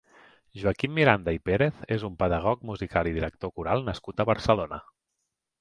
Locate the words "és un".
1.97-2.17